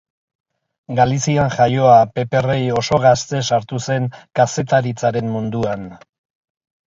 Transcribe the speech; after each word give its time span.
Galizian 0.99 1.49
jaioa, 1.55 1.97
Pepe 2.15 2.39
Rei 2.45 2.63
oso 2.79 2.97
gazte 3.03 3.41
sartu 3.51 3.81
zen 3.91 4.09
kazetaritzaren 4.39 5.29
munduan. 5.35 5.85